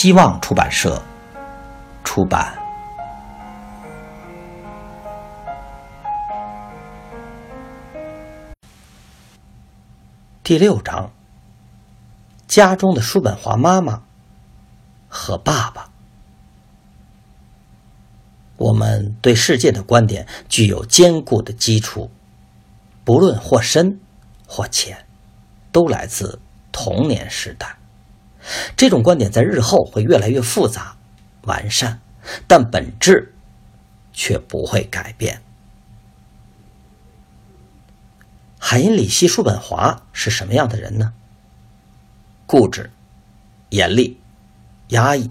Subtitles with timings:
[0.00, 1.02] 希望出版社
[2.04, 2.56] 出版。
[10.44, 11.10] 第六章：
[12.46, 14.04] 家中的叔本华妈妈
[15.08, 15.90] 和爸爸。
[18.56, 22.08] 我们对世界的观点具有坚固的基础，
[23.04, 23.98] 不论或深
[24.46, 25.04] 或浅，
[25.72, 26.40] 都来自
[26.70, 27.77] 童年时代。
[28.76, 30.96] 这种观点在日后会越来越复杂、
[31.42, 32.00] 完善，
[32.46, 33.34] 但本质
[34.12, 35.42] 却不会改变。
[38.58, 41.12] 海因里希·叔本华是什么样的人呢？
[42.46, 42.90] 固执、
[43.70, 44.20] 严厉、
[44.88, 45.30] 压抑、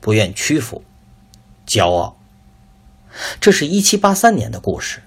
[0.00, 0.82] 不愿屈服、
[1.66, 2.16] 骄傲。
[3.40, 5.02] 这是一七八三年的故事。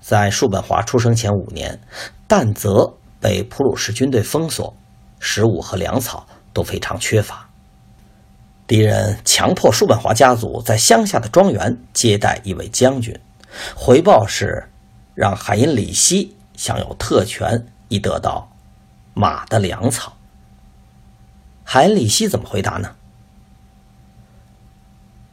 [0.00, 1.80] 在叔本华出生前五年，
[2.26, 4.74] 但泽被普鲁士军队封锁，
[5.20, 6.26] 食物和粮草。
[6.58, 7.48] 都非常缺乏。
[8.66, 13.16] 敌人强迫叔本华家族在乡下的庄园接待一位将军，
[13.76, 14.68] 回报是
[15.14, 18.50] 让海因里希享有特权，以得到
[19.14, 20.12] 马的粮草。
[21.62, 22.90] 海因里希怎么回答呢？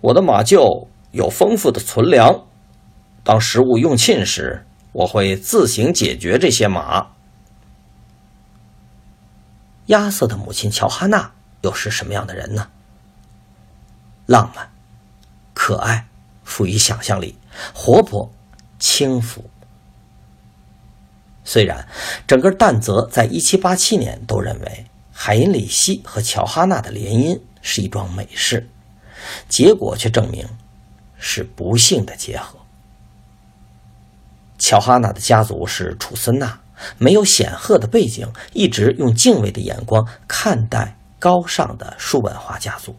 [0.02, 2.46] 我的马厩有丰富的存粮，
[3.24, 7.15] 当食物用尽时，我会自行解决这些马。
[9.88, 12.70] 亚瑟的母亲乔哈娜又是什么样的人呢？
[14.26, 14.72] 浪漫、
[15.54, 16.08] 可爱、
[16.44, 17.38] 富于想象力、
[17.74, 18.32] 活泼、
[18.80, 19.50] 轻浮。
[21.44, 21.88] 虽然
[22.26, 28.68] 整个但泽在一七八七年都认为海因里希和乔哈娜的联姻是一桩美事，
[29.48, 30.48] 结果却证明
[31.18, 32.58] 是不幸的结合。
[34.58, 36.60] 乔哈娜的家族是楚森纳。
[36.98, 42.96] 没有显赫的背景，一直用敬畏的眼光看待高尚的叔本华家族。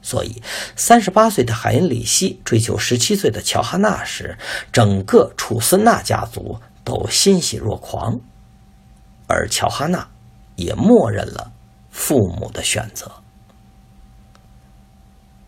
[0.00, 0.42] 所以，
[0.76, 4.38] 三十八岁的海因里希追求十七岁的乔哈娜时，
[4.72, 8.18] 整个楚斯纳家族都欣喜若狂，
[9.26, 10.08] 而乔哈娜
[10.56, 11.52] 也默认了
[11.90, 13.10] 父母的选择。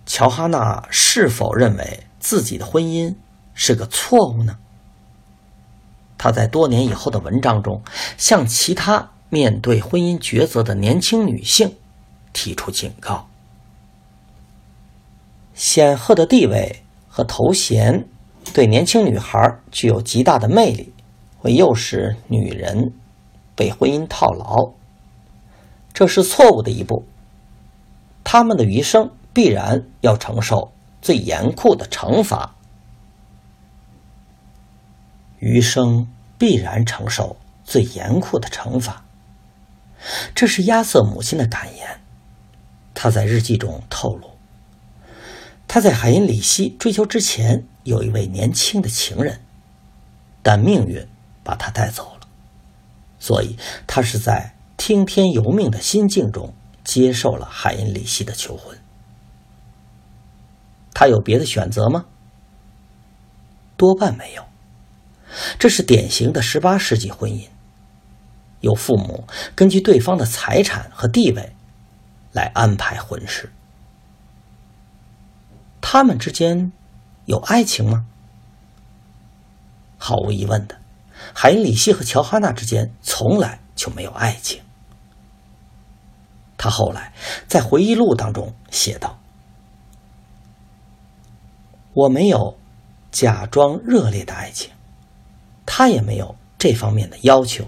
[0.04, 3.14] 乔哈娜是否认为自己的婚姻
[3.54, 4.58] 是个错误呢？
[6.22, 7.80] 他在多年以后的文章中，
[8.18, 11.76] 向其他面对婚姻抉择的年轻女性
[12.34, 13.26] 提出警告：
[15.54, 18.06] 显赫的地位和头衔
[18.52, 20.92] 对年轻女孩具有极大的魅力，
[21.38, 22.92] 会诱使女人
[23.56, 24.74] 被婚姻套牢。
[25.94, 27.06] 这是错误的一步。
[28.22, 30.70] 他们的余生必然要承受
[31.00, 32.56] 最严酷的惩罚。
[35.40, 36.06] 余生
[36.38, 39.04] 必然承受最严酷的惩罚。
[40.34, 42.00] 这是亚瑟母亲的感言。
[42.94, 44.36] 他在日记中透露，
[45.66, 49.40] 他在海因里希追求之前有一位年轻的情人，
[50.42, 51.06] 但命运
[51.42, 52.28] 把他带走了，
[53.18, 56.52] 所以他是在听天由命的心境中
[56.84, 58.76] 接受了海因里希的求婚。
[60.92, 62.04] 他有别的选择吗？
[63.78, 64.44] 多半没有。
[65.60, 67.46] 这是典型的十八世纪婚姻，
[68.60, 71.54] 由父母根据对方的财产和地位
[72.32, 73.52] 来安排婚事。
[75.82, 76.72] 他们之间
[77.26, 78.06] 有爱情吗？
[79.98, 80.78] 毫无疑问的，
[81.34, 84.62] 海因里希和乔哈娜之间从来就没有爱情。
[86.56, 87.12] 他后来
[87.46, 89.20] 在回忆录当中写道
[91.92, 92.58] ：“我没有
[93.12, 94.70] 假装热烈的爱情。”
[95.72, 97.64] 他也没有这方面的要求。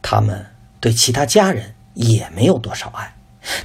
[0.00, 0.46] 他们
[0.78, 3.16] 对其他家人也没有多少爱，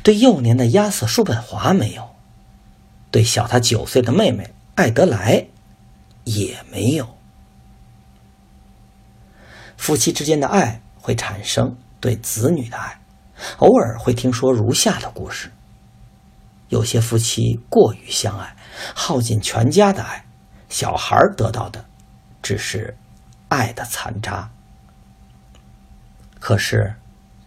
[0.02, 2.16] 对幼年的亚瑟·叔本华没有，
[3.12, 5.46] 对小他九岁的妹妹艾德莱
[6.24, 7.16] 也没有。
[9.78, 13.00] 夫妻之间的爱会产生对子女的爱，
[13.58, 15.52] 偶尔会听说如下的故事：
[16.70, 18.56] 有些夫妻过于相爱，
[18.96, 20.25] 耗尽全家的爱。
[20.76, 21.86] 小孩得到的
[22.42, 22.98] 只是
[23.48, 24.52] 爱的残渣。
[26.38, 26.96] 可是，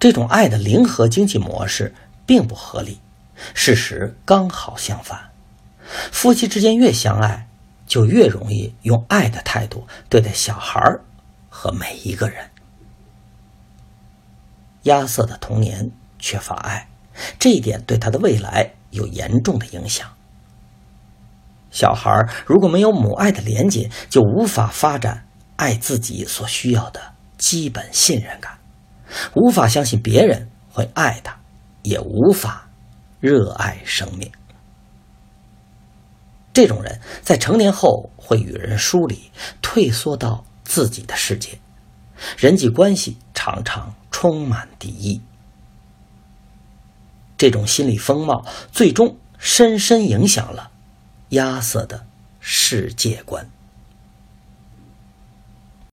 [0.01, 1.95] 这种爱的零和经济模式
[2.25, 3.03] 并不合理。
[3.53, 5.31] 事实刚好相反，
[6.11, 7.47] 夫妻之间越相爱，
[7.87, 10.81] 就越容易用爱的态度对待小孩
[11.51, 12.49] 和每一个人。
[14.85, 16.89] 亚瑟的童年缺乏爱，
[17.39, 20.11] 这一点对他的未来有严重的影响。
[21.71, 22.11] 小孩
[22.47, 25.27] 如果没有母爱的连接，就无法发展
[25.57, 27.01] 爱自己所需要的
[27.37, 28.59] 基本信任感，
[29.35, 31.39] 无法相信别人会爱他，
[31.83, 32.69] 也无法
[33.21, 34.31] 热爱生命。
[36.53, 39.31] 这种人在成年后会与人疏离，
[39.63, 41.59] 退缩到自己的世界，
[42.37, 45.21] 人际关系常常充满敌意。
[47.37, 50.73] 这种心理风貌最终深深影响了。
[51.31, 52.07] 亚瑟的
[52.41, 53.51] 世界观。